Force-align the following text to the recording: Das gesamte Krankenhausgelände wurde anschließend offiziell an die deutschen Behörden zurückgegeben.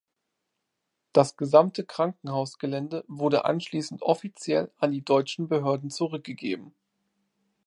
Das 1.13 1.37
gesamte 1.37 1.85
Krankenhausgelände 1.85 3.05
wurde 3.07 3.45
anschließend 3.45 4.01
offiziell 4.01 4.71
an 4.79 4.91
die 4.93 5.05
deutschen 5.05 5.47
Behörden 5.47 5.91
zurückgegeben. 5.91 6.73